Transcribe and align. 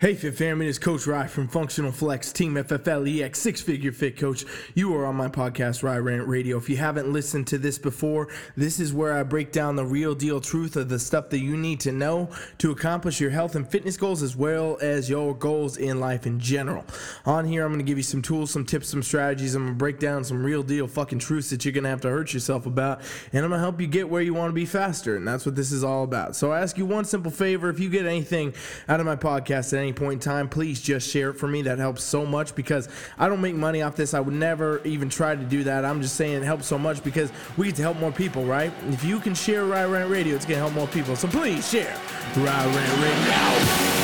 Hey 0.00 0.14
Fit 0.14 0.36
Family, 0.36 0.68
it's 0.68 0.78
Coach 0.78 1.08
Rye 1.08 1.26
from 1.26 1.48
Functional 1.48 1.90
Flex 1.90 2.32
Team 2.32 2.54
FFLEX 2.54 3.34
Six 3.34 3.60
Figure 3.60 3.90
Fit 3.90 4.16
Coach. 4.16 4.44
You 4.76 4.94
are 4.94 5.04
on 5.04 5.16
my 5.16 5.26
podcast, 5.26 5.82
Rye 5.82 5.98
Rant 5.98 6.28
Radio. 6.28 6.56
If 6.56 6.70
you 6.70 6.76
haven't 6.76 7.12
listened 7.12 7.48
to 7.48 7.58
this 7.58 7.78
before, 7.78 8.28
this 8.56 8.78
is 8.78 8.92
where 8.92 9.12
I 9.12 9.24
break 9.24 9.50
down 9.50 9.74
the 9.74 9.84
real 9.84 10.14
deal 10.14 10.40
truth 10.40 10.76
of 10.76 10.88
the 10.88 11.00
stuff 11.00 11.30
that 11.30 11.40
you 11.40 11.56
need 11.56 11.80
to 11.80 11.90
know 11.90 12.30
to 12.58 12.70
accomplish 12.70 13.20
your 13.20 13.30
health 13.30 13.56
and 13.56 13.68
fitness 13.68 13.96
goals 13.96 14.22
as 14.22 14.36
well 14.36 14.78
as 14.80 15.10
your 15.10 15.34
goals 15.34 15.78
in 15.78 15.98
life 15.98 16.28
in 16.28 16.38
general. 16.38 16.84
On 17.26 17.44
here, 17.44 17.64
I'm 17.64 17.72
going 17.72 17.84
to 17.84 17.84
give 17.84 17.98
you 17.98 18.04
some 18.04 18.22
tools, 18.22 18.52
some 18.52 18.64
tips, 18.64 18.88
some 18.88 19.02
strategies. 19.02 19.56
I'm 19.56 19.64
going 19.64 19.74
to 19.74 19.78
break 19.78 19.98
down 19.98 20.22
some 20.22 20.46
real 20.46 20.62
deal 20.62 20.86
fucking 20.86 21.18
truths 21.18 21.50
that 21.50 21.64
you're 21.64 21.72
going 21.72 21.82
to 21.82 21.90
have 21.90 22.02
to 22.02 22.08
hurt 22.08 22.32
yourself 22.32 22.66
about, 22.66 23.00
and 23.32 23.42
I'm 23.42 23.50
going 23.50 23.58
to 23.58 23.64
help 23.64 23.80
you 23.80 23.88
get 23.88 24.08
where 24.08 24.22
you 24.22 24.32
want 24.32 24.50
to 24.50 24.54
be 24.54 24.64
faster. 24.64 25.16
And 25.16 25.26
that's 25.26 25.44
what 25.44 25.56
this 25.56 25.72
is 25.72 25.82
all 25.82 26.04
about. 26.04 26.36
So 26.36 26.52
I 26.52 26.60
ask 26.60 26.78
you 26.78 26.86
one 26.86 27.04
simple 27.04 27.32
favor: 27.32 27.68
if 27.68 27.80
you 27.80 27.90
get 27.90 28.06
anything 28.06 28.54
out 28.86 29.00
of 29.00 29.06
my 29.06 29.16
podcast 29.16 29.72
at 29.72 29.87
any 29.88 29.96
point 29.96 30.12
in 30.14 30.20
time, 30.20 30.48
please 30.48 30.80
just 30.80 31.08
share 31.08 31.30
it 31.30 31.34
for 31.34 31.48
me. 31.48 31.62
That 31.62 31.78
helps 31.78 32.04
so 32.04 32.26
much 32.26 32.54
because 32.54 32.88
I 33.18 33.28
don't 33.28 33.40
make 33.40 33.54
money 33.54 33.82
off 33.82 33.96
this. 33.96 34.14
I 34.14 34.20
would 34.20 34.34
never 34.34 34.80
even 34.84 35.08
try 35.08 35.34
to 35.34 35.42
do 35.42 35.64
that. 35.64 35.84
I'm 35.84 36.02
just 36.02 36.16
saying 36.16 36.34
it 36.34 36.44
helps 36.44 36.66
so 36.66 36.78
much 36.78 37.02
because 37.02 37.32
we 37.56 37.66
get 37.66 37.76
to 37.76 37.82
help 37.82 37.98
more 37.98 38.12
people, 38.12 38.44
right? 38.44 38.72
If 38.88 39.02
you 39.02 39.18
can 39.18 39.34
share 39.34 39.64
Rye 39.64 39.86
Rant 39.86 40.10
Radio, 40.10 40.36
it's 40.36 40.44
gonna 40.44 40.58
help 40.58 40.74
more 40.74 40.88
people. 40.88 41.16
So 41.16 41.28
please 41.28 41.68
share 41.68 41.96
Rye 42.36 42.66
Rant 42.66 43.02
Radio. 43.02 43.94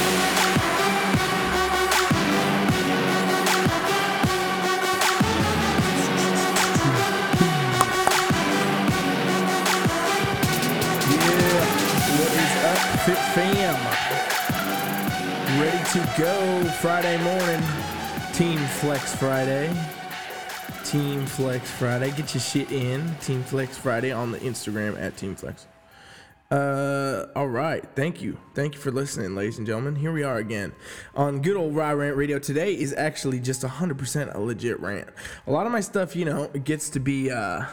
Fit 13.05 13.19
Fam? 13.35 14.34
Ready 15.61 15.85
to 15.93 16.15
go 16.19 16.65
Friday 16.81 17.17
morning. 17.23 17.63
Team 18.33 18.59
Flex 18.59 19.15
Friday. 19.15 19.73
Team 20.85 21.25
Flex 21.27 21.71
Friday. 21.71 22.11
Get 22.11 22.35
your 22.35 22.41
shit 22.41 22.73
in. 22.73 23.15
Team 23.21 23.45
Flex 23.45 23.79
Friday 23.79 24.11
on 24.11 24.33
the 24.33 24.39
Instagram 24.41 25.01
at 25.01 25.17
Team 25.17 25.37
Flex. 25.37 25.69
Uh, 26.51 27.27
all 27.37 27.47
right. 27.47 27.85
Thank 27.95 28.21
you. 28.21 28.37
Thank 28.55 28.75
you 28.75 28.81
for 28.81 28.91
listening, 28.91 29.37
ladies 29.37 29.59
and 29.59 29.65
gentlemen. 29.65 29.95
Here 29.95 30.11
we 30.11 30.25
are 30.25 30.39
again 30.39 30.73
on 31.15 31.41
good 31.41 31.57
old 31.57 31.77
Rye 31.77 31.93
Rant 31.93 32.17
Radio. 32.17 32.41
Today 32.41 32.75
is 32.75 32.93
actually 32.93 33.39
just 33.39 33.63
100% 33.63 34.35
a 34.35 34.41
legit 34.41 34.81
rant. 34.81 35.09
A 35.47 35.53
lot 35.53 35.67
of 35.67 35.73
my 35.73 35.81
stuff, 35.81 36.17
you 36.17 36.25
know, 36.25 36.49
gets 36.49 36.89
to 36.91 36.99
be, 36.99 37.31
uh, 37.31 37.67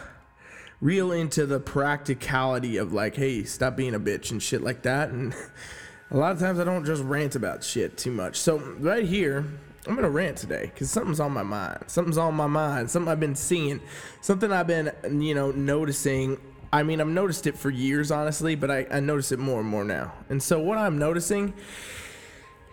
real 0.82 1.12
into 1.12 1.48
the 1.48 1.60
practicality 1.60 2.78
of 2.78 2.94
like, 2.94 3.16
hey, 3.16 3.44
stop 3.44 3.76
being 3.76 3.96
a 3.96 4.00
bitch 4.00 4.30
and 4.30 4.42
shit 4.42 4.62
like 4.62 4.84
that. 4.84 5.10
And 5.10 5.34
a 6.12 6.18
lot 6.18 6.34
of 6.34 6.40
times 6.40 6.60
I 6.60 6.66
don't 6.66 6.86
just 6.86 7.02
rant 7.04 7.36
about 7.36 7.64
shit 7.64 7.98
too 7.98 8.12
much. 8.12 8.38
So 8.38 8.58
right 8.58 9.06
here, 9.06 9.46
I'm 9.88 9.96
gonna 9.96 10.10
rant 10.10 10.38
today 10.38 10.70
because 10.74 10.92
something's 10.92 11.22
on 11.22 11.32
my 11.32 11.44
mind. 11.44 11.86
Something's 11.88 12.18
on 12.18 12.36
my 12.36 12.48
mind. 12.48 12.92
Something 12.92 13.10
I've 13.10 13.20
been 13.20 13.36
seeing. 13.36 13.80
Something 14.20 14.52
I've 14.52 14.68
been, 14.68 14.92
you 15.22 15.34
know, 15.34 15.52
noticing. 15.52 16.38
I 16.74 16.84
mean, 16.84 17.00
I've 17.00 17.08
noticed 17.08 17.48
it 17.48 17.58
for 17.58 17.70
years, 17.70 18.12
honestly, 18.12 18.56
but 18.56 18.70
I, 18.70 18.86
I 18.92 19.00
notice 19.00 19.32
it 19.32 19.40
more 19.40 19.62
and 19.62 19.70
more 19.70 19.84
now. 19.84 20.14
And 20.30 20.44
so 20.44 20.60
what 20.60 20.78
I'm 20.78 20.98
noticing 20.98 21.54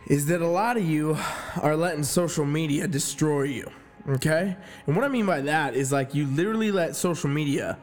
is 0.07 0.27
that 0.27 0.43
a 0.43 0.47
lot 0.47 0.77
of 0.77 0.85
you 0.85 1.17
are 1.61 1.77
letting 1.77 2.03
social 2.03 2.45
media 2.45 2.89
destroy 2.89 3.43
you. 3.43 3.71
Okay? 4.09 4.57
And 4.87 4.97
what 4.97 5.05
I 5.05 5.09
mean 5.09 5.27
by 5.27 5.43
that 5.43 5.75
is 5.75 5.93
like 5.93 6.15
you 6.15 6.27
literally 6.27 6.73
let 6.73 6.97
social 6.97 7.29
media 7.31 7.79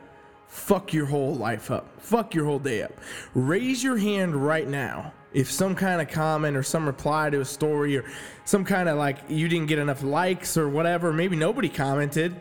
fuck 0.48 0.94
your 0.94 1.06
whole 1.06 1.36
life 1.36 1.72
up, 1.72 2.02
fuck 2.02 2.34
your 2.34 2.46
whole 2.46 2.60
day 2.60 2.82
up. 2.82 2.94
Raise 3.34 3.84
your 3.84 3.98
hand 3.98 4.36
right 4.36 4.68
now 4.68 5.14
if 5.36 5.52
some 5.52 5.76
kind 5.76 6.02
of 6.02 6.08
comment 6.10 6.56
or 6.56 6.64
some 6.64 6.86
reply 6.86 7.30
to 7.30 7.42
a 7.42 7.46
story 7.46 7.98
or 7.98 8.06
some 8.46 8.64
kind 8.64 8.88
of 8.88 8.98
like 8.98 9.18
you 9.28 9.50
didn't 9.50 9.68
get 9.68 9.78
enough 9.78 10.02
likes 10.02 10.56
or 10.56 10.70
whatever, 10.70 11.12
maybe 11.12 11.36
nobody 11.36 11.68
commented, 11.68 12.40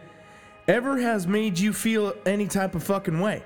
ever 0.69 0.99
has 0.99 1.27
made 1.27 1.59
you 1.59 1.73
feel 1.73 2.15
any 2.25 2.47
type 2.47 2.77
of 2.77 2.85
fucking 2.85 3.19
way. 3.19 3.43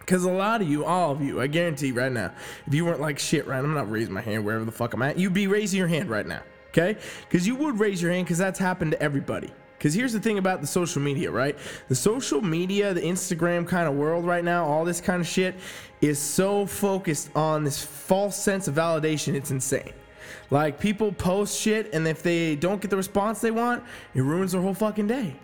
Because 0.00 0.24
a 0.24 0.32
lot 0.32 0.60
of 0.60 0.68
you, 0.68 0.84
all 0.84 1.12
of 1.12 1.22
you, 1.22 1.40
I 1.40 1.46
guarantee 1.46 1.92
right 1.92 2.10
now, 2.10 2.32
if 2.66 2.74
you 2.74 2.84
weren't 2.84 3.00
like 3.00 3.20
shit, 3.20 3.46
right, 3.46 3.60
I'm 3.60 3.74
not 3.74 3.88
raising 3.88 4.12
my 4.12 4.20
hand 4.20 4.44
wherever 4.44 4.64
the 4.64 4.72
fuck 4.72 4.92
I'm 4.92 5.02
at, 5.02 5.16
you'd 5.16 5.32
be 5.32 5.46
raising 5.46 5.78
your 5.78 5.86
hand 5.86 6.10
right 6.10 6.26
now, 6.26 6.42
okay? 6.70 6.98
Because 7.20 7.46
you 7.46 7.54
would 7.54 7.78
raise 7.78 8.02
your 8.02 8.10
hand 8.10 8.26
because 8.26 8.38
that's 8.38 8.58
happened 8.58 8.90
to 8.90 9.00
everybody. 9.00 9.52
Because 9.82 9.94
here's 9.94 10.12
the 10.12 10.20
thing 10.20 10.38
about 10.38 10.60
the 10.60 10.66
social 10.68 11.02
media, 11.02 11.28
right? 11.28 11.58
The 11.88 11.96
social 11.96 12.40
media, 12.40 12.94
the 12.94 13.00
Instagram 13.00 13.66
kind 13.66 13.88
of 13.88 13.94
world 13.94 14.24
right 14.24 14.44
now, 14.44 14.64
all 14.64 14.84
this 14.84 15.00
kind 15.00 15.20
of 15.20 15.26
shit 15.26 15.56
is 16.00 16.20
so 16.20 16.66
focused 16.66 17.30
on 17.34 17.64
this 17.64 17.82
false 17.82 18.36
sense 18.36 18.68
of 18.68 18.76
validation, 18.76 19.34
it's 19.34 19.50
insane. 19.50 19.92
Like 20.50 20.78
people 20.78 21.10
post 21.10 21.60
shit, 21.60 21.92
and 21.92 22.06
if 22.06 22.22
they 22.22 22.54
don't 22.54 22.80
get 22.80 22.92
the 22.92 22.96
response 22.96 23.40
they 23.40 23.50
want, 23.50 23.82
it 24.14 24.22
ruins 24.22 24.52
their 24.52 24.60
whole 24.60 24.72
fucking 24.72 25.08
day. 25.08 25.34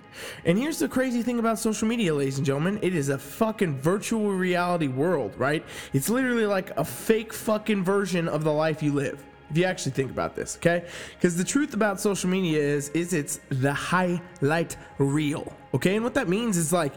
And 0.44 0.56
here's 0.56 0.78
the 0.78 0.86
crazy 0.86 1.24
thing 1.24 1.40
about 1.40 1.58
social 1.58 1.88
media, 1.88 2.14
ladies 2.14 2.38
and 2.38 2.46
gentlemen 2.46 2.78
it 2.80 2.94
is 2.94 3.08
a 3.08 3.18
fucking 3.18 3.80
virtual 3.80 4.30
reality 4.30 4.86
world, 4.86 5.34
right? 5.36 5.64
It's 5.92 6.08
literally 6.08 6.46
like 6.46 6.70
a 6.76 6.84
fake 6.84 7.32
fucking 7.32 7.82
version 7.82 8.28
of 8.28 8.44
the 8.44 8.52
life 8.52 8.84
you 8.84 8.92
live. 8.92 9.20
If 9.50 9.56
you 9.56 9.64
actually 9.64 9.92
think 9.92 10.10
about 10.10 10.36
this, 10.36 10.56
okay? 10.56 10.84
Because 11.14 11.36
the 11.36 11.44
truth 11.44 11.72
about 11.72 12.00
social 12.00 12.28
media 12.28 12.60
is, 12.60 12.90
is 12.90 13.12
it's 13.14 13.40
the 13.48 13.72
highlight 13.72 14.76
reel, 14.98 15.52
okay? 15.72 15.94
And 15.94 16.04
what 16.04 16.14
that 16.14 16.28
means 16.28 16.56
is 16.56 16.72
like 16.72 16.92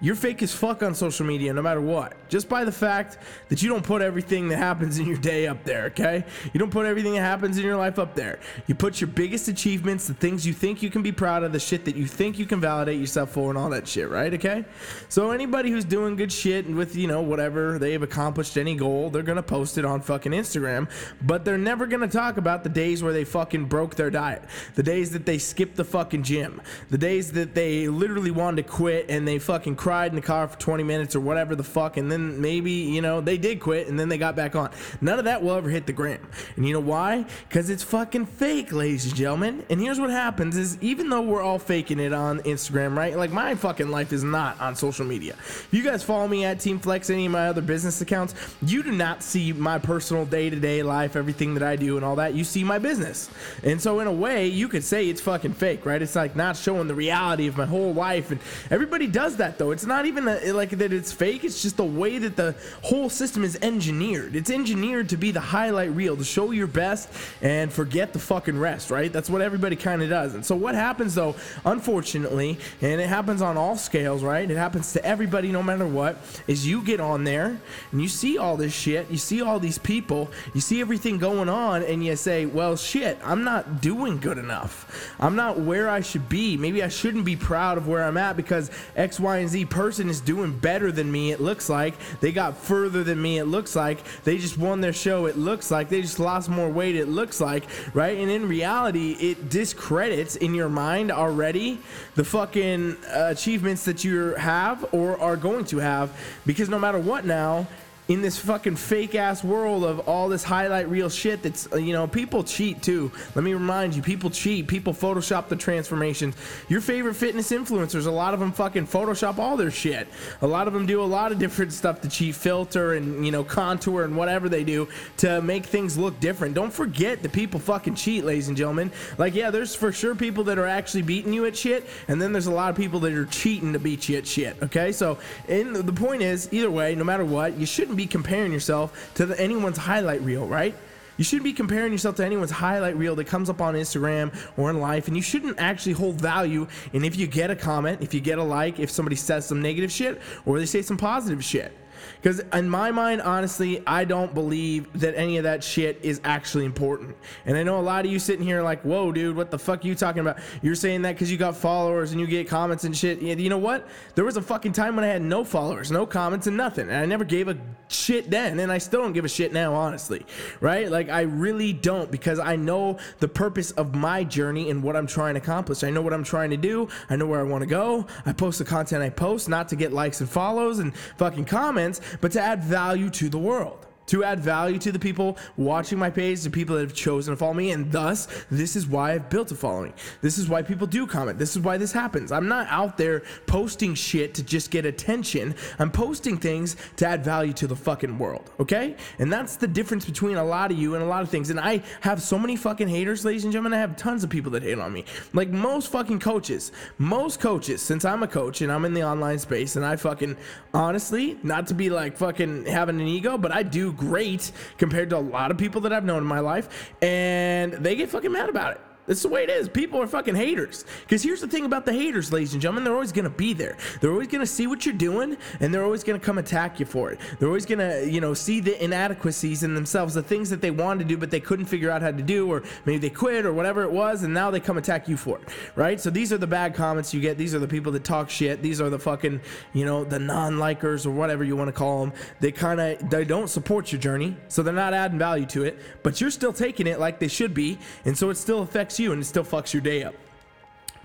you're 0.00 0.14
fake 0.14 0.42
as 0.42 0.52
fuck 0.52 0.82
on 0.82 0.94
social 0.94 1.24
media 1.24 1.52
no 1.52 1.62
matter 1.62 1.80
what. 1.80 2.14
Just 2.28 2.48
by 2.48 2.64
the 2.64 2.72
fact 2.72 3.18
that 3.48 3.62
you 3.62 3.68
don't 3.68 3.84
put 3.84 4.02
everything 4.02 4.48
that 4.48 4.56
happens 4.58 4.98
in 4.98 5.06
your 5.06 5.16
day 5.18 5.46
up 5.46 5.64
there, 5.64 5.84
okay? 5.86 6.24
You 6.52 6.60
don't 6.60 6.70
put 6.70 6.86
everything 6.86 7.14
that 7.14 7.20
happens 7.20 7.58
in 7.58 7.64
your 7.64 7.76
life 7.76 7.98
up 7.98 8.14
there. 8.14 8.40
You 8.66 8.74
put 8.74 9.00
your 9.00 9.08
biggest 9.08 9.48
achievements, 9.48 10.06
the 10.06 10.14
things 10.14 10.46
you 10.46 10.52
think 10.52 10.82
you 10.82 10.90
can 10.90 11.02
be 11.02 11.12
proud 11.12 11.42
of, 11.42 11.52
the 11.52 11.60
shit 11.60 11.84
that 11.84 11.96
you 11.96 12.06
think 12.06 12.38
you 12.38 12.46
can 12.46 12.60
validate 12.60 13.00
yourself 13.00 13.30
for, 13.30 13.48
and 13.48 13.58
all 13.58 13.70
that 13.70 13.88
shit, 13.88 14.10
right? 14.10 14.34
Okay? 14.34 14.64
So 15.08 15.30
anybody 15.30 15.70
who's 15.70 15.84
doing 15.84 16.16
good 16.16 16.32
shit 16.32 16.68
with, 16.68 16.96
you 16.96 17.06
know, 17.06 17.22
whatever 17.22 17.78
they've 17.78 18.02
accomplished 18.02 18.58
any 18.58 18.74
goal, 18.74 19.10
they're 19.10 19.22
gonna 19.22 19.42
post 19.42 19.78
it 19.78 19.84
on 19.84 20.00
fucking 20.00 20.32
Instagram, 20.32 20.90
but 21.22 21.44
they're 21.44 21.56
never 21.56 21.86
gonna 21.86 22.08
talk 22.08 22.36
about 22.36 22.62
the 22.62 22.68
days 22.68 23.02
where 23.02 23.12
they 23.12 23.24
fucking 23.24 23.66
broke 23.66 23.94
their 23.94 24.10
diet, 24.10 24.42
the 24.74 24.82
days 24.82 25.10
that 25.12 25.24
they 25.24 25.38
skipped 25.38 25.76
the 25.76 25.84
fucking 25.84 26.22
gym, 26.22 26.60
the 26.90 26.98
days 26.98 27.32
that 27.32 27.54
they 27.54 27.88
literally 27.88 28.30
wanted 28.30 28.66
to 28.66 28.68
quit 28.68 29.06
and 29.08 29.26
they 29.26 29.38
fucking 29.38 29.76
cried 29.76 29.93
in 30.02 30.14
the 30.14 30.22
car 30.22 30.48
for 30.48 30.58
20 30.58 30.82
minutes 30.82 31.16
or 31.16 31.20
whatever 31.20 31.54
the 31.54 31.64
fuck, 31.64 31.96
and 31.96 32.10
then 32.10 32.40
maybe, 32.40 32.72
you 32.72 33.00
know, 33.00 33.20
they 33.20 33.38
did 33.38 33.60
quit 33.60 33.88
and 33.88 33.98
then 33.98 34.08
they 34.08 34.18
got 34.18 34.36
back 34.36 34.56
on. 34.56 34.70
None 35.00 35.18
of 35.18 35.24
that 35.26 35.42
will 35.42 35.54
ever 35.54 35.70
hit 35.70 35.86
the 35.86 35.92
gram. 35.92 36.26
And 36.56 36.66
you 36.66 36.72
know 36.72 36.80
why? 36.80 37.24
Because 37.48 37.70
it's 37.70 37.82
fucking 37.82 38.26
fake, 38.26 38.72
ladies 38.72 39.06
and 39.06 39.14
gentlemen. 39.14 39.64
And 39.70 39.80
here's 39.80 40.00
what 40.00 40.10
happens 40.10 40.56
is 40.56 40.76
even 40.82 41.08
though 41.08 41.22
we're 41.22 41.42
all 41.42 41.58
faking 41.58 42.00
it 42.00 42.12
on 42.12 42.40
Instagram, 42.40 42.96
right? 42.96 43.16
Like 43.16 43.30
my 43.30 43.54
fucking 43.54 43.88
life 43.88 44.12
is 44.12 44.24
not 44.24 44.60
on 44.60 44.76
social 44.76 45.04
media. 45.04 45.34
If 45.38 45.68
you 45.72 45.82
guys 45.82 46.02
follow 46.02 46.28
me 46.28 46.44
at 46.44 46.60
Team 46.60 46.78
Flex, 46.78 47.10
any 47.10 47.26
of 47.26 47.32
my 47.32 47.48
other 47.48 47.62
business 47.62 48.00
accounts, 48.00 48.34
you 48.62 48.82
do 48.82 48.92
not 48.92 49.22
see 49.22 49.52
my 49.52 49.78
personal 49.78 50.26
day-to-day 50.26 50.82
life, 50.82 51.16
everything 51.16 51.54
that 51.54 51.62
I 51.62 51.76
do 51.76 51.96
and 51.96 52.04
all 52.04 52.16
that. 52.16 52.34
You 52.34 52.44
see 52.44 52.64
my 52.64 52.78
business. 52.78 53.30
And 53.62 53.80
so 53.80 54.00
in 54.00 54.06
a 54.06 54.12
way, 54.12 54.46
you 54.46 54.68
could 54.68 54.84
say 54.84 55.08
it's 55.08 55.20
fucking 55.20 55.54
fake, 55.54 55.86
right? 55.86 56.00
It's 56.00 56.16
like 56.16 56.36
not 56.36 56.56
showing 56.56 56.88
the 56.88 56.94
reality 56.94 57.46
of 57.46 57.56
my 57.56 57.66
whole 57.66 57.92
life. 57.92 58.30
And 58.30 58.40
everybody 58.70 59.06
does 59.06 59.36
that 59.36 59.58
though. 59.58 59.70
It's 59.74 59.86
not 59.86 60.06
even 60.06 60.24
like 60.24 60.70
that 60.70 60.92
it's 60.92 61.12
fake. 61.12 61.42
It's 61.42 61.60
just 61.60 61.76
the 61.76 61.84
way 61.84 62.18
that 62.18 62.36
the 62.36 62.54
whole 62.82 63.10
system 63.10 63.42
is 63.42 63.58
engineered. 63.60 64.36
It's 64.36 64.48
engineered 64.48 65.08
to 65.08 65.16
be 65.16 65.32
the 65.32 65.40
highlight 65.40 65.90
reel, 65.90 66.16
to 66.16 66.22
show 66.22 66.52
your 66.52 66.68
best 66.68 67.08
and 67.42 67.72
forget 67.72 68.12
the 68.12 68.20
fucking 68.20 68.56
rest, 68.56 68.92
right? 68.92 69.12
That's 69.12 69.28
what 69.28 69.42
everybody 69.42 69.74
kind 69.74 70.00
of 70.00 70.08
does. 70.08 70.34
And 70.34 70.46
so 70.46 70.54
what 70.54 70.76
happens 70.76 71.16
though, 71.16 71.34
unfortunately, 71.64 72.56
and 72.80 73.00
it 73.00 73.08
happens 73.08 73.42
on 73.42 73.56
all 73.56 73.76
scales, 73.76 74.22
right? 74.22 74.48
It 74.48 74.56
happens 74.56 74.92
to 74.92 75.04
everybody 75.04 75.50
no 75.50 75.62
matter 75.62 75.88
what, 75.88 76.18
is 76.46 76.64
you 76.64 76.80
get 76.80 77.00
on 77.00 77.24
there 77.24 77.58
and 77.90 78.00
you 78.00 78.06
see 78.06 78.38
all 78.38 78.56
this 78.56 78.72
shit, 78.72 79.10
you 79.10 79.18
see 79.18 79.42
all 79.42 79.58
these 79.58 79.78
people, 79.78 80.30
you 80.54 80.60
see 80.60 80.80
everything 80.80 81.18
going 81.18 81.48
on 81.48 81.82
and 81.82 82.04
you 82.04 82.14
say, 82.14 82.46
"Well, 82.46 82.76
shit, 82.76 83.18
I'm 83.24 83.42
not 83.42 83.80
doing 83.80 84.18
good 84.18 84.38
enough. 84.38 85.12
I'm 85.18 85.34
not 85.34 85.58
where 85.58 85.88
I 85.88 86.00
should 86.00 86.28
be. 86.28 86.56
Maybe 86.56 86.80
I 86.80 86.88
shouldn't 86.88 87.24
be 87.24 87.34
proud 87.34 87.76
of 87.76 87.88
where 87.88 88.04
I'm 88.04 88.16
at 88.16 88.36
because 88.36 88.70
X, 88.94 89.18
Y, 89.18 89.38
and 89.38 89.48
Z 89.48 89.63
person 89.64 90.08
is 90.08 90.20
doing 90.20 90.56
better 90.56 90.92
than 90.92 91.10
me. 91.10 91.32
It 91.32 91.40
looks 91.40 91.68
like 91.68 91.94
they 92.20 92.32
got 92.32 92.56
further 92.56 93.04
than 93.04 93.20
me. 93.20 93.38
It 93.38 93.46
looks 93.46 93.76
like 93.76 94.02
they 94.24 94.38
just 94.38 94.58
won 94.58 94.80
their 94.80 94.92
show. 94.92 95.26
It 95.26 95.36
looks 95.36 95.70
like 95.70 95.88
they 95.88 96.02
just 96.02 96.18
lost 96.18 96.48
more 96.48 96.68
weight. 96.68 96.96
It 96.96 97.08
looks 97.08 97.40
like, 97.40 97.64
right? 97.94 98.18
And 98.18 98.30
in 98.30 98.48
reality, 98.48 99.12
it 99.12 99.48
discredits 99.48 100.36
in 100.36 100.54
your 100.54 100.68
mind 100.68 101.10
already 101.10 101.80
the 102.14 102.24
fucking 102.24 102.96
uh, 103.06 103.28
achievements 103.30 103.84
that 103.84 104.04
you 104.04 104.34
have 104.34 104.84
or 104.92 105.20
are 105.20 105.36
going 105.36 105.64
to 105.66 105.78
have 105.78 106.16
because 106.46 106.68
no 106.68 106.78
matter 106.78 106.98
what 106.98 107.24
now, 107.24 107.66
in 108.08 108.20
this 108.20 108.38
fucking 108.38 108.76
fake 108.76 109.14
ass 109.14 109.42
world 109.42 109.82
of 109.82 110.00
all 110.08 110.28
this 110.28 110.44
highlight 110.44 110.88
reel 110.90 111.08
shit 111.08 111.42
that's 111.42 111.72
uh, 111.72 111.76
you 111.76 111.92
know 111.92 112.06
people 112.06 112.44
cheat 112.44 112.82
too. 112.82 113.10
Let 113.34 113.44
me 113.44 113.54
remind 113.54 113.94
you 113.94 114.02
people 114.02 114.28
cheat. 114.28 114.68
People 114.68 114.92
photoshop 114.92 115.48
the 115.48 115.56
transformations. 115.56 116.34
Your 116.68 116.82
favorite 116.82 117.14
fitness 117.14 117.50
influencers 117.50 118.06
a 118.06 118.10
lot 118.10 118.34
of 118.34 118.40
them 118.40 118.52
fucking 118.52 118.86
photoshop 118.86 119.38
all 119.38 119.56
their 119.56 119.70
shit. 119.70 120.06
A 120.42 120.46
lot 120.46 120.68
of 120.68 120.74
them 120.74 120.84
do 120.84 121.02
a 121.02 121.04
lot 121.04 121.32
of 121.32 121.38
different 121.38 121.72
stuff 121.72 122.02
to 122.02 122.08
cheat 122.08 122.34
filter 122.34 122.92
and 122.92 123.24
you 123.24 123.32
know 123.32 123.42
contour 123.42 124.04
and 124.04 124.16
whatever 124.16 124.50
they 124.50 124.64
do 124.64 124.86
to 125.18 125.40
make 125.40 125.64
things 125.64 125.96
look 125.96 126.18
different. 126.20 126.54
Don't 126.54 126.72
forget 126.72 127.22
that 127.22 127.32
people 127.32 127.58
fucking 127.58 127.94
cheat 127.94 128.24
ladies 128.24 128.48
and 128.48 128.56
gentlemen. 128.56 128.92
Like 129.16 129.34
yeah 129.34 129.50
there's 129.50 129.74
for 129.74 129.92
sure 129.92 130.14
people 130.14 130.44
that 130.44 130.58
are 130.58 130.66
actually 130.66 131.02
beating 131.02 131.32
you 131.32 131.46
at 131.46 131.56
shit 131.56 131.88
and 132.08 132.20
then 132.20 132.32
there's 132.32 132.46
a 132.46 132.52
lot 132.52 132.68
of 132.68 132.76
people 132.76 133.00
that 133.00 133.12
are 133.14 133.24
cheating 133.26 133.72
to 133.72 133.78
beat 133.78 134.08
you 134.10 134.18
at 134.18 134.26
shit 134.26 134.62
okay? 134.62 134.92
So 134.92 135.18
in 135.48 135.72
the 135.72 135.92
point 135.92 136.20
is 136.20 136.52
either 136.52 136.70
way 136.70 136.94
no 136.94 137.04
matter 137.04 137.24
what 137.24 137.56
you 137.56 137.64
shouldn't 137.64 137.93
shouldn't 137.94 138.10
be 138.10 138.12
comparing 138.12 138.52
yourself 138.52 139.12
to 139.14 139.26
the, 139.26 139.40
anyone's 139.40 139.78
highlight 139.78 140.20
reel, 140.22 140.46
right? 140.46 140.74
You 141.16 141.22
shouldn't 141.22 141.44
be 141.44 141.52
comparing 141.52 141.92
yourself 141.92 142.16
to 142.16 142.24
anyone's 142.24 142.50
highlight 142.50 142.96
reel 142.96 143.14
that 143.14 143.28
comes 143.28 143.48
up 143.48 143.60
on 143.60 143.74
Instagram 143.74 144.34
or 144.56 144.68
in 144.70 144.80
life, 144.80 145.06
and 145.06 145.16
you 145.16 145.22
shouldn't 145.22 145.60
actually 145.60 145.92
hold 145.92 146.20
value. 146.20 146.66
And 146.92 147.04
if 147.04 147.16
you 147.16 147.28
get 147.28 147.52
a 147.52 147.56
comment, 147.56 148.02
if 148.02 148.12
you 148.12 148.20
get 148.20 148.38
a 148.38 148.42
like, 148.42 148.80
if 148.80 148.90
somebody 148.90 149.14
says 149.14 149.46
some 149.46 149.62
negative 149.62 149.92
shit 149.92 150.20
or 150.44 150.58
they 150.58 150.66
say 150.66 150.82
some 150.82 150.96
positive 150.96 151.44
shit, 151.44 151.72
because 152.16 152.40
in 152.52 152.68
my 152.68 152.90
mind, 152.90 153.22
honestly, 153.22 153.82
I 153.86 154.04
don't 154.04 154.34
believe 154.34 154.92
that 155.00 155.16
any 155.16 155.36
of 155.36 155.44
that 155.44 155.62
shit 155.62 155.98
is 156.02 156.20
actually 156.24 156.64
important. 156.64 157.16
And 157.46 157.56
I 157.56 157.62
know 157.62 157.78
a 157.78 157.82
lot 157.82 158.04
of 158.04 158.10
you 158.10 158.18
sitting 158.18 158.44
here 158.44 158.62
like, 158.62 158.82
whoa, 158.82 159.12
dude, 159.12 159.36
what 159.36 159.50
the 159.50 159.58
fuck 159.58 159.84
you 159.84 159.94
talking 159.94 160.20
about? 160.20 160.38
You're 160.62 160.74
saying 160.74 161.02
that 161.02 161.12
because 161.12 161.30
you 161.30 161.36
got 161.36 161.56
followers 161.56 162.12
and 162.12 162.20
you 162.20 162.26
get 162.26 162.48
comments 162.48 162.84
and 162.84 162.96
shit. 162.96 163.20
You 163.20 163.48
know 163.48 163.58
what? 163.58 163.86
There 164.14 164.24
was 164.24 164.36
a 164.36 164.42
fucking 164.42 164.72
time 164.72 164.96
when 164.96 165.04
I 165.04 165.08
had 165.08 165.22
no 165.22 165.44
followers, 165.44 165.90
no 165.90 166.06
comments, 166.06 166.46
and 166.46 166.56
nothing. 166.56 166.88
And 166.88 166.96
I 166.96 167.06
never 167.06 167.24
gave 167.24 167.48
a 167.48 167.56
shit 167.88 168.30
then. 168.30 168.58
And 168.60 168.72
I 168.72 168.78
still 168.78 169.02
don't 169.02 169.12
give 169.12 169.24
a 169.24 169.28
shit 169.28 169.52
now, 169.52 169.74
honestly. 169.74 170.24
Right? 170.60 170.90
Like, 170.90 171.08
I 171.08 171.22
really 171.22 171.72
don't 171.72 172.10
because 172.10 172.38
I 172.38 172.56
know 172.56 172.98
the 173.20 173.28
purpose 173.28 173.70
of 173.72 173.94
my 173.94 174.24
journey 174.24 174.70
and 174.70 174.82
what 174.82 174.96
I'm 174.96 175.06
trying 175.06 175.34
to 175.34 175.40
accomplish. 175.40 175.84
I 175.84 175.90
know 175.90 176.02
what 176.02 176.12
I'm 176.12 176.24
trying 176.24 176.50
to 176.50 176.56
do. 176.56 176.88
I 177.10 177.16
know 177.16 177.26
where 177.26 177.40
I 177.40 177.44
want 177.44 177.62
to 177.62 177.66
go. 177.66 178.06
I 178.26 178.32
post 178.32 178.58
the 178.58 178.64
content 178.64 179.02
I 179.02 179.10
post, 179.10 179.48
not 179.48 179.68
to 179.68 179.76
get 179.76 179.92
likes 179.92 180.20
and 180.20 180.28
follows 180.28 180.78
and 180.78 180.96
fucking 181.16 181.44
comments, 181.44 181.93
but 182.20 182.32
to 182.32 182.40
add 182.40 182.62
value 182.62 183.10
to 183.10 183.28
the 183.28 183.38
world 183.38 183.86
to 184.06 184.24
add 184.24 184.40
value 184.40 184.78
to 184.78 184.92
the 184.92 184.98
people 184.98 185.36
watching 185.56 185.98
my 185.98 186.10
page, 186.10 186.42
the 186.42 186.50
people 186.50 186.76
that 186.76 186.82
have 186.82 186.94
chosen 186.94 187.32
to 187.32 187.36
follow 187.36 187.54
me, 187.54 187.70
and 187.70 187.90
thus 187.90 188.28
this 188.50 188.76
is 188.76 188.86
why 188.86 189.12
I've 189.12 189.30
built 189.30 189.50
a 189.52 189.54
following. 189.54 189.94
This 190.20 190.38
is 190.38 190.48
why 190.48 190.62
people 190.62 190.86
do 190.86 191.06
comment. 191.06 191.38
This 191.38 191.56
is 191.56 191.62
why 191.62 191.78
this 191.78 191.92
happens. 191.92 192.32
I'm 192.32 192.48
not 192.48 192.66
out 192.68 192.96
there 192.96 193.22
posting 193.46 193.94
shit 193.94 194.34
to 194.34 194.42
just 194.42 194.70
get 194.70 194.84
attention. 194.86 195.54
I'm 195.78 195.90
posting 195.90 196.36
things 196.36 196.76
to 196.96 197.06
add 197.06 197.24
value 197.24 197.52
to 197.54 197.66
the 197.66 197.76
fucking 197.76 198.18
world, 198.18 198.50
okay? 198.60 198.96
And 199.18 199.32
that's 199.32 199.56
the 199.56 199.66
difference 199.66 200.04
between 200.04 200.36
a 200.36 200.44
lot 200.44 200.70
of 200.70 200.78
you 200.78 200.94
and 200.94 201.02
a 201.02 201.06
lot 201.06 201.22
of 201.22 201.30
things. 201.30 201.50
And 201.50 201.58
I 201.58 201.82
have 202.00 202.20
so 202.20 202.38
many 202.38 202.56
fucking 202.56 202.88
haters, 202.88 203.24
ladies 203.24 203.44
and 203.44 203.52
gentlemen. 203.52 203.74
I 203.74 203.80
have 203.80 203.96
tons 203.96 204.24
of 204.24 204.30
people 204.30 204.50
that 204.52 204.62
hate 204.62 204.78
on 204.78 204.92
me. 204.92 205.04
Like 205.32 205.48
most 205.48 205.90
fucking 205.90 206.20
coaches, 206.20 206.72
most 206.98 207.40
coaches, 207.40 207.80
since 207.80 208.04
I'm 208.04 208.22
a 208.22 208.28
coach 208.28 208.60
and 208.60 208.70
I'm 208.70 208.84
in 208.84 208.94
the 208.94 209.02
online 209.02 209.38
space, 209.38 209.76
and 209.76 209.84
I 209.84 209.96
fucking 209.96 210.36
honestly, 210.72 211.38
not 211.42 211.66
to 211.68 211.74
be 211.74 211.88
like 211.88 212.16
fucking 212.16 212.66
having 212.66 213.00
an 213.00 213.06
ego, 213.06 213.38
but 213.38 213.52
I 213.52 213.62
do 213.62 213.92
great 213.96 214.52
compared 214.78 215.10
to 215.10 215.16
a 215.16 215.18
lot 215.18 215.50
of 215.50 215.58
people 215.58 215.80
that 215.82 215.92
I've 215.92 216.04
known 216.04 216.18
in 216.18 216.28
my 216.28 216.40
life, 216.40 216.92
and 217.02 217.72
they 217.72 217.96
get 217.96 218.10
fucking 218.10 218.32
mad 218.32 218.48
about 218.48 218.72
it. 218.72 218.80
That's 219.06 219.22
the 219.22 219.28
way 219.28 219.42
it 219.42 219.50
is. 219.50 219.68
People 219.68 220.00
are 220.00 220.06
fucking 220.06 220.34
haters. 220.34 220.84
Because 221.02 221.22
here's 221.22 221.40
the 221.40 221.48
thing 221.48 221.64
about 221.64 221.84
the 221.84 221.92
haters, 221.92 222.32
ladies 222.32 222.54
and 222.54 222.62
gentlemen. 222.62 222.84
They're 222.84 222.94
always 222.94 223.12
going 223.12 223.24
to 223.24 223.30
be 223.30 223.52
there. 223.52 223.76
They're 224.00 224.12
always 224.12 224.28
going 224.28 224.40
to 224.40 224.46
see 224.46 224.66
what 224.66 224.86
you're 224.86 224.94
doing, 224.94 225.36
and 225.60 225.72
they're 225.72 225.84
always 225.84 226.02
going 226.02 226.18
to 226.18 226.24
come 226.24 226.38
attack 226.38 226.80
you 226.80 226.86
for 226.86 227.12
it. 227.12 227.20
They're 227.38 227.48
always 227.48 227.66
going 227.66 227.78
to, 227.80 228.10
you 228.10 228.20
know, 228.20 228.32
see 228.32 228.60
the 228.60 228.82
inadequacies 228.82 229.62
in 229.62 229.74
themselves, 229.74 230.14
the 230.14 230.22
things 230.22 230.48
that 230.50 230.62
they 230.62 230.70
wanted 230.70 231.00
to 231.00 231.04
do, 231.04 231.18
but 231.18 231.30
they 231.30 231.40
couldn't 231.40 231.66
figure 231.66 231.90
out 231.90 232.00
how 232.00 232.12
to 232.12 232.22
do, 232.22 232.50
or 232.50 232.62
maybe 232.86 232.98
they 232.98 233.10
quit, 233.10 233.44
or 233.44 233.52
whatever 233.52 233.82
it 233.82 233.90
was, 233.90 234.22
and 234.22 234.32
now 234.32 234.50
they 234.50 234.60
come 234.60 234.78
attack 234.78 235.08
you 235.08 235.16
for 235.16 235.38
it, 235.38 235.48
right? 235.76 236.00
So 236.00 236.08
these 236.08 236.32
are 236.32 236.38
the 236.38 236.46
bad 236.46 236.74
comments 236.74 237.12
you 237.12 237.20
get. 237.20 237.36
These 237.36 237.54
are 237.54 237.58
the 237.58 237.68
people 237.68 237.92
that 237.92 238.04
talk 238.04 238.30
shit. 238.30 238.62
These 238.62 238.80
are 238.80 238.88
the 238.88 238.98
fucking, 238.98 239.40
you 239.74 239.84
know, 239.84 240.04
the 240.04 240.18
non-likers 240.18 241.04
or 241.04 241.10
whatever 241.10 241.44
you 241.44 241.56
want 241.56 241.68
to 241.68 241.72
call 241.72 242.00
them. 242.00 242.14
They 242.40 242.52
kind 242.52 242.80
of, 242.80 243.10
they 243.10 243.24
don't 243.24 243.48
support 243.48 243.92
your 243.92 244.00
journey, 244.00 244.36
so 244.48 244.62
they're 244.62 244.72
not 244.72 244.94
adding 244.94 245.18
value 245.18 245.46
to 245.46 245.64
it, 245.64 245.78
but 246.02 246.20
you're 246.20 246.30
still 246.30 246.52
taking 246.52 246.86
it 246.86 246.98
like 246.98 247.18
they 247.18 247.28
should 247.28 247.52
be, 247.52 247.78
and 248.06 248.16
so 248.16 248.30
it 248.30 248.36
still 248.36 248.62
affects 248.62 248.93
affects 248.94 249.00
you 249.00 249.12
and 249.12 249.22
it 249.22 249.24
still 249.24 249.44
fucks 249.44 249.72
your 249.72 249.82
day 249.82 250.04
up. 250.04 250.14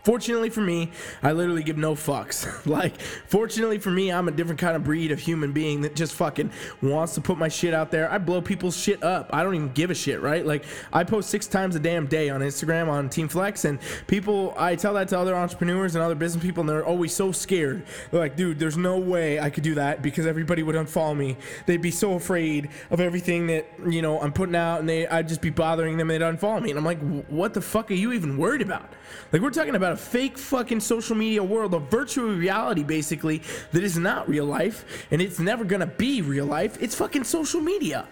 Fortunately 0.09 0.49
for 0.49 0.61
me, 0.61 0.89
I 1.21 1.33
literally 1.33 1.61
give 1.61 1.77
no 1.77 1.93
fucks. 1.93 2.65
like, 2.65 2.99
fortunately 2.99 3.77
for 3.77 3.91
me, 3.91 4.11
I'm 4.11 4.27
a 4.27 4.31
different 4.31 4.59
kind 4.59 4.75
of 4.75 4.83
breed 4.83 5.11
of 5.11 5.19
human 5.19 5.51
being 5.51 5.81
that 5.81 5.95
just 5.95 6.15
fucking 6.15 6.51
wants 6.81 7.13
to 7.13 7.21
put 7.21 7.37
my 7.37 7.47
shit 7.47 7.75
out 7.75 7.91
there. 7.91 8.11
I 8.11 8.17
blow 8.17 8.41
people's 8.41 8.75
shit 8.75 9.03
up. 9.03 9.29
I 9.31 9.43
don't 9.43 9.53
even 9.53 9.71
give 9.71 9.91
a 9.91 9.93
shit, 9.93 10.19
right? 10.19 10.43
Like, 10.43 10.65
I 10.91 11.03
post 11.03 11.29
six 11.29 11.45
times 11.45 11.75
a 11.75 11.79
damn 11.79 12.07
day 12.07 12.31
on 12.31 12.41
Instagram 12.41 12.87
on 12.87 13.07
Team 13.07 13.27
Flex, 13.27 13.65
and 13.65 13.77
people, 14.07 14.55
I 14.57 14.75
tell 14.75 14.95
that 14.95 15.09
to 15.09 15.19
other 15.19 15.35
entrepreneurs 15.35 15.93
and 15.93 16.03
other 16.03 16.15
business 16.15 16.43
people, 16.43 16.61
and 16.61 16.69
they're 16.69 16.83
always 16.83 17.13
so 17.13 17.31
scared. 17.31 17.85
They're 18.09 18.19
like, 18.19 18.35
dude, 18.35 18.57
there's 18.57 18.77
no 18.77 18.97
way 18.97 19.39
I 19.39 19.51
could 19.51 19.63
do 19.63 19.75
that 19.75 20.01
because 20.01 20.25
everybody 20.25 20.63
would 20.63 20.73
unfollow 20.73 21.15
me. 21.15 21.37
They'd 21.67 21.83
be 21.83 21.91
so 21.91 22.13
afraid 22.13 22.69
of 22.89 22.99
everything 22.99 23.45
that, 23.45 23.67
you 23.87 24.01
know, 24.01 24.19
I'm 24.19 24.33
putting 24.33 24.55
out, 24.55 24.79
and 24.79 24.89
they, 24.89 25.07
I'd 25.07 25.27
just 25.27 25.41
be 25.43 25.51
bothering 25.51 25.97
them 25.97 26.09
and 26.09 26.19
they'd 26.19 26.25
unfollow 26.25 26.63
me. 26.63 26.71
And 26.71 26.79
I'm 26.79 26.85
like, 26.85 26.99
what 27.27 27.53
the 27.53 27.61
fuck 27.61 27.91
are 27.91 27.93
you 27.93 28.11
even 28.11 28.37
worried 28.37 28.63
about? 28.63 28.91
Like, 29.31 29.43
we're 29.43 29.51
talking 29.51 29.75
about 29.75 29.91
a 29.91 29.98
fake 29.99 30.37
fucking 30.37 30.79
social 30.79 31.15
media 31.15 31.43
world, 31.43 31.73
a 31.73 31.79
virtual 31.79 32.33
reality 32.33 32.83
basically 32.83 33.41
that 33.71 33.83
is 33.83 33.97
not 33.97 34.27
real 34.27 34.45
life 34.45 35.07
and 35.11 35.21
it's 35.21 35.39
never 35.39 35.63
gonna 35.63 35.85
be 35.85 36.21
real 36.21 36.45
life. 36.45 36.81
It's 36.81 36.95
fucking 36.95 37.25
social 37.25 37.61
media. 37.61 38.07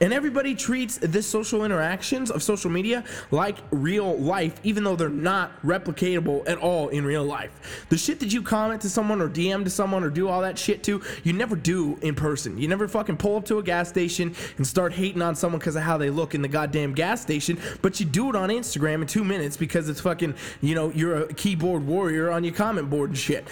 And 0.00 0.12
everybody 0.12 0.54
treats 0.54 0.98
this 0.98 1.26
social 1.26 1.64
interactions 1.64 2.30
of 2.30 2.42
social 2.42 2.70
media 2.70 3.04
like 3.30 3.56
real 3.70 4.18
life, 4.18 4.58
even 4.64 4.84
though 4.84 4.96
they're 4.96 5.08
not 5.08 5.60
replicatable 5.62 6.48
at 6.48 6.58
all 6.58 6.88
in 6.88 7.04
real 7.04 7.24
life. 7.24 7.86
The 7.88 7.96
shit 7.96 8.20
that 8.20 8.32
you 8.32 8.42
comment 8.42 8.80
to 8.82 8.90
someone 8.90 9.20
or 9.20 9.28
DM 9.28 9.64
to 9.64 9.70
someone 9.70 10.02
or 10.02 10.10
do 10.10 10.28
all 10.28 10.42
that 10.42 10.58
shit 10.58 10.82
to, 10.84 11.00
you 11.22 11.32
never 11.32 11.56
do 11.56 11.96
in 12.02 12.14
person. 12.14 12.58
You 12.58 12.68
never 12.68 12.88
fucking 12.88 13.16
pull 13.18 13.36
up 13.36 13.44
to 13.46 13.58
a 13.58 13.62
gas 13.62 13.88
station 13.88 14.34
and 14.56 14.66
start 14.66 14.92
hating 14.92 15.22
on 15.22 15.34
someone 15.34 15.58
because 15.58 15.76
of 15.76 15.82
how 15.82 15.96
they 15.96 16.10
look 16.10 16.34
in 16.34 16.42
the 16.42 16.48
goddamn 16.48 16.92
gas 16.92 17.22
station, 17.22 17.58
but 17.80 18.00
you 18.00 18.06
do 18.06 18.28
it 18.28 18.36
on 18.36 18.48
Instagram 18.48 19.00
in 19.00 19.06
two 19.06 19.24
minutes 19.24 19.56
because 19.56 19.88
it's 19.88 20.00
fucking, 20.00 20.34
you 20.60 20.74
know, 20.74 20.90
you're 20.90 21.22
a 21.22 21.34
keyboard 21.34 21.86
warrior 21.86 22.30
on 22.30 22.44
your 22.44 22.54
comment 22.54 22.90
board 22.90 23.10
and 23.10 23.18
shit. 23.18 23.46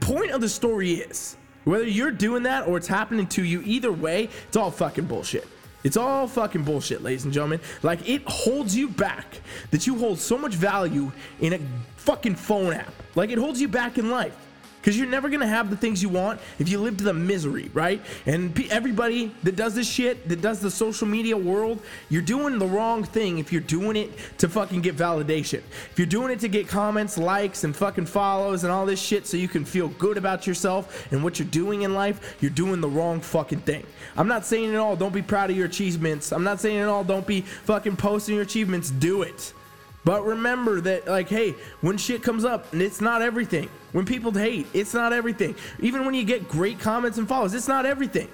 Point 0.00 0.32
of 0.32 0.40
the 0.40 0.48
story 0.48 0.92
is, 0.94 1.36
whether 1.64 1.84
you're 1.84 2.10
doing 2.10 2.42
that 2.42 2.66
or 2.68 2.76
it's 2.76 2.88
happening 2.88 3.26
to 3.28 3.42
you, 3.42 3.62
either 3.64 3.92
way, 3.92 4.28
it's 4.48 4.56
all 4.56 4.70
fucking 4.70 5.06
bullshit. 5.06 5.46
It's 5.84 5.98
all 5.98 6.26
fucking 6.26 6.64
bullshit, 6.64 7.02
ladies 7.02 7.24
and 7.24 7.32
gentlemen. 7.32 7.60
Like, 7.82 8.08
it 8.08 8.22
holds 8.26 8.74
you 8.74 8.88
back 8.88 9.40
that 9.70 9.86
you 9.86 9.98
hold 9.98 10.18
so 10.18 10.38
much 10.38 10.54
value 10.54 11.12
in 11.40 11.52
a 11.52 11.60
fucking 11.96 12.36
phone 12.36 12.72
app. 12.72 12.92
Like, 13.14 13.30
it 13.30 13.38
holds 13.38 13.60
you 13.60 13.68
back 13.68 13.98
in 13.98 14.10
life 14.10 14.34
because 14.84 14.98
you're 14.98 15.08
never 15.08 15.30
gonna 15.30 15.46
have 15.46 15.70
the 15.70 15.76
things 15.78 16.02
you 16.02 16.10
want 16.10 16.38
if 16.58 16.68
you 16.68 16.78
live 16.78 16.98
to 16.98 17.04
the 17.04 17.14
misery, 17.14 17.70
right? 17.72 18.02
And 18.26 18.54
everybody 18.70 19.34
that 19.42 19.56
does 19.56 19.74
this 19.74 19.88
shit, 19.88 20.28
that 20.28 20.42
does 20.42 20.60
the 20.60 20.70
social 20.70 21.06
media 21.08 21.34
world, 21.38 21.80
you're 22.10 22.20
doing 22.20 22.58
the 22.58 22.66
wrong 22.66 23.02
thing 23.02 23.38
if 23.38 23.50
you're 23.50 23.62
doing 23.62 23.96
it 23.96 24.10
to 24.36 24.46
fucking 24.46 24.82
get 24.82 24.94
validation. 24.94 25.62
If 25.90 25.94
you're 25.96 26.04
doing 26.06 26.32
it 26.32 26.40
to 26.40 26.48
get 26.48 26.68
comments, 26.68 27.16
likes, 27.16 27.64
and 27.64 27.74
fucking 27.74 28.04
follows 28.04 28.62
and 28.62 28.70
all 28.70 28.84
this 28.84 29.00
shit 29.00 29.26
so 29.26 29.38
you 29.38 29.48
can 29.48 29.64
feel 29.64 29.88
good 29.88 30.18
about 30.18 30.46
yourself 30.46 31.10
and 31.10 31.24
what 31.24 31.38
you're 31.38 31.48
doing 31.48 31.80
in 31.80 31.94
life, 31.94 32.36
you're 32.42 32.50
doing 32.50 32.82
the 32.82 32.88
wrong 32.88 33.20
fucking 33.20 33.60
thing. 33.60 33.86
I'm 34.18 34.28
not 34.28 34.44
saying 34.44 34.74
at 34.74 34.76
all, 34.76 34.96
don't 34.96 35.14
be 35.14 35.22
proud 35.22 35.48
of 35.48 35.56
your 35.56 35.64
achievements. 35.64 36.30
I'm 36.30 36.44
not 36.44 36.60
saying 36.60 36.76
at 36.76 36.88
all, 36.88 37.04
don't 37.04 37.26
be 37.26 37.40
fucking 37.40 37.96
posting 37.96 38.34
your 38.34 38.44
achievements. 38.44 38.90
Do 38.90 39.22
it. 39.22 39.54
But 40.04 40.24
remember 40.24 40.80
that, 40.82 41.06
like, 41.06 41.28
hey, 41.28 41.54
when 41.80 41.96
shit 41.96 42.22
comes 42.22 42.44
up, 42.44 42.72
and 42.72 42.82
it's 42.82 43.00
not 43.00 43.22
everything. 43.22 43.70
When 43.92 44.04
people 44.04 44.32
hate, 44.32 44.66
it's 44.74 44.92
not 44.92 45.12
everything. 45.12 45.54
Even 45.80 46.04
when 46.04 46.14
you 46.14 46.24
get 46.24 46.48
great 46.48 46.78
comments 46.78 47.16
and 47.16 47.26
follows, 47.26 47.54
it's 47.54 47.68
not 47.68 47.86
everything. 47.86 48.28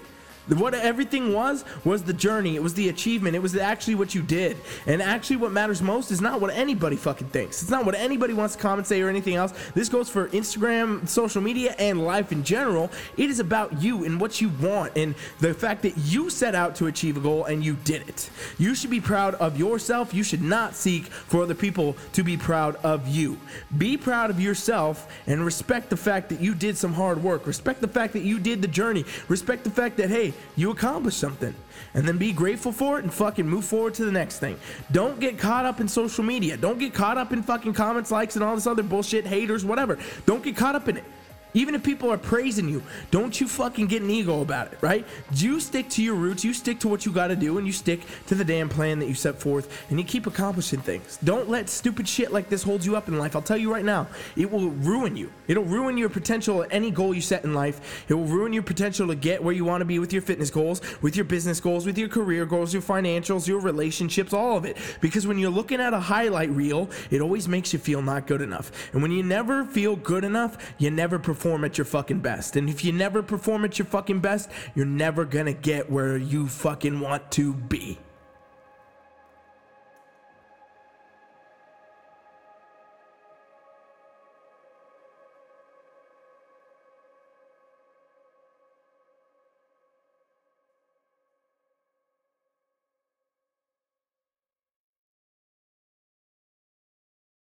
What 0.51 0.75
everything 0.75 1.33
was 1.33 1.65
was 1.85 2.03
the 2.03 2.13
journey. 2.13 2.57
It 2.57 2.63
was 2.63 2.75
the 2.75 2.89
achievement. 2.89 3.37
It 3.37 3.43
was 3.43 3.57
actually 3.57 3.95
what 3.95 4.15
you 4.15 4.23
did. 4.23 4.57
And 4.87 5.01
actually, 5.01 5.37
what 5.37 5.53
matters 5.53 5.81
most 5.81 6.11
is 6.11 6.21
not 6.21 6.41
what 6.41 6.53
anybody 6.53 6.97
fucking 6.97 7.29
thinks. 7.29 7.63
It's 7.63 7.71
not 7.71 7.87
what 7.87 7.95
anybody 7.95 8.35
wants 8.35 8.57
to 8.57 8.61
comment, 8.61 8.89
say, 8.89 9.01
or 9.01 9.09
anything 9.09 9.37
else. 9.37 9.53
This 9.75 9.89
goes 9.89 10.09
for 10.09 10.29
Instagram, 10.29 11.09
social 11.09 11.41
media, 11.41 11.75
and 11.79 12.05
life 12.05 12.33
in 12.33 12.43
general. 12.43 12.91
It 13.17 13.31
is 13.31 13.39
about 13.39 13.81
you 13.81 14.05
and 14.05 14.21
what 14.21 14.41
you 14.41 14.49
want, 14.61 14.97
and 14.97 15.15
the 15.39 15.55
fact 15.55 15.83
that 15.83 15.97
you 15.97 16.31
set 16.31 16.55
out 16.55 16.75
to 16.77 16.87
achieve 16.87 17.17
a 17.17 17.21
goal 17.21 17.45
and 17.45 17.65
you 17.65 17.77
did 17.85 18.09
it. 18.09 18.31
You 18.59 18.75
should 18.75 18.91
be 18.91 19.01
proud 19.01 19.35
of 19.37 19.59
yourself. 19.59 20.13
You 20.13 20.25
should 20.25 20.43
not 20.43 20.75
seek 20.75 21.07
for 21.07 21.43
other 21.43 21.55
people 21.55 21.97
to 22.15 22.25
be 22.25 22.37
proud 22.37 22.77
of 22.77 23.07
you. 23.07 23.39
Be 23.79 23.97
proud 23.97 24.31
of 24.31 24.41
yourself 24.41 25.07
and 25.27 25.45
respect 25.45 25.91
the 25.91 25.97
fact 25.97 26.29
that 26.31 26.41
you 26.41 26.55
did 26.55 26.77
some 26.77 26.93
hard 26.93 27.23
work. 27.23 27.47
Respect 27.47 27.81
the 27.81 27.89
fact 27.89 28.13
that 28.15 28.23
you 28.23 28.39
did 28.39 28.63
the 28.63 28.69
journey. 28.69 29.05
Respect 29.29 29.65
the 29.65 29.71
fact 29.71 29.97
that 29.99 30.11
hey 30.11 30.35
you 30.57 30.71
accomplished 30.71 31.19
something. 31.19 31.55
And 31.95 32.07
then 32.07 32.19
be 32.19 32.33
grateful 32.33 32.71
for 32.71 32.99
it 32.99 33.05
and 33.05 33.13
fucking 33.13 33.49
move 33.49 33.65
forward 33.65 33.95
to 33.95 34.05
the 34.05 34.13
next 34.13 34.39
thing. 34.39 34.57
Don't 34.93 35.19
get 35.19 35.39
caught 35.39 35.65
up 35.65 35.81
in 35.81 35.89
social 35.89 36.23
media. 36.23 36.57
Don't 36.57 36.79
get 36.79 36.95
caught 36.95 37.19
up 37.19 37.33
in 37.33 37.43
fucking 37.43 37.75
comments, 37.75 38.11
likes, 38.11 38.37
and 38.37 38.45
all 38.45 38.55
this 38.55 38.67
other 38.67 38.83
bullshit, 38.83 39.27
haters, 39.27 39.65
whatever. 39.65 39.99
Don't 40.27 40.43
get 40.43 40.57
caught 40.57 40.75
up 40.77 40.89
in 40.89 40.99
it. 40.99 41.05
Even 41.53 41.75
if 41.75 41.83
people 41.83 42.11
are 42.13 42.19
praising 42.19 42.69
you, 42.69 42.83
don't 43.11 43.41
you 43.41 43.49
fucking 43.49 43.87
get 43.87 44.03
an 44.03 44.11
ego 44.11 44.41
about 44.41 44.73
it, 44.73 44.79
right? 44.81 45.05
You 45.35 45.59
stick 45.59 45.89
to 45.91 46.03
your 46.03 46.15
roots, 46.15 46.45
you 46.45 46.55
stick 46.55 46.79
to 46.81 46.89
what 46.89 47.05
you 47.05 47.13
gotta 47.13 47.35
do, 47.35 47.59
and 47.59 47.67
you 47.67 47.73
stick 47.73 48.03
to 48.27 48.37
the 48.37 48.45
damn 48.45 48.69
plan 48.69 49.01
that 49.01 49.09
you 49.09 49.15
set 49.15 49.41
forth, 49.41 49.85
and 49.91 49.99
you 49.99 50.05
keep 50.05 50.27
accomplishing 50.27 50.81
things. 50.81 51.19
Don't 51.25 51.49
let 51.49 51.69
stupid 51.69 52.09
shit 52.09 52.33
like 52.33 52.49
this 52.49 52.63
hold 52.63 52.85
you 52.85 52.97
up 52.97 53.09
in 53.09 53.19
life. 53.19 53.35
I'll 53.35 53.43
tell 53.43 53.57
you 53.57 53.73
right 53.73 53.85
now, 53.85 54.07
it 54.37 54.51
will 54.51 54.71
ruin 54.71 55.17
you. 55.17 55.33
It'll 55.49 55.65
ruin 55.65 55.99
your 55.99 56.09
potential 56.09 56.63
at 56.63 56.73
any 56.73 56.93
goal 56.93 57.13
you 57.13 57.21
set 57.21 57.45
in 57.45 57.53
life. 57.53 58.05
It 58.09 58.15
will 58.15 58.27
ruin 58.27 58.53
your 58.53 58.63
potential 58.63 59.09
to 59.09 59.17
get 59.17 59.43
where 59.43 59.55
you 59.55 59.65
wanna 59.65 59.85
be 59.85 59.99
with 59.99 60.13
your 60.13 60.23
fitness 60.23 60.51
goals, 60.51 60.81
with 61.03 61.17
your 61.17 61.25
business 61.25 61.59
goals, 61.59 61.85
with 61.85 61.99
your 61.99 62.09
career 62.09 62.47
goals, 62.47 62.73
your 62.73 62.83
financials, 62.83 63.49
your 63.49 63.61
relationships, 63.61 64.33
all 64.33 64.57
of 64.57 64.65
it. 64.65 64.77
Because 65.01 65.27
when 65.27 65.39
you're 65.39 65.51
looking 65.51 65.81
at 65.81 65.95
a 65.95 66.01
highlight 66.01 66.51
reel, 66.51 66.89
it 67.11 67.21
always 67.21 67.49
makes 67.49 67.73
you 67.73 67.81
feel 67.81 68.03
not 68.03 68.29
good 68.29 68.41
enough. 68.41 68.71
And 68.93 69.03
when 69.03 69.11
you 69.11 69.25
never 69.25 69.65
feel 69.65 69.97
good 69.97 70.23
enough, 70.23 70.57
you 70.79 70.93
never 70.93 71.19
perform 71.19 71.40
perform 71.41 71.65
at 71.65 71.79
your 71.79 71.87
fucking 71.87 72.21
best. 72.21 72.55
And 72.55 72.69
if 72.69 72.85
you 72.85 72.93
never 72.93 73.23
perform 73.23 73.65
at 73.65 73.79
your 73.79 73.87
fucking 73.87 74.21
best, 74.21 74.51
you're 74.75 74.85
never 74.85 75.25
gonna 75.25 75.55
get 75.55 75.91
where 75.91 76.19
you 76.19 76.47
fucking 76.49 77.01
want 77.01 77.31
to 77.31 77.55
be. 77.55 77.99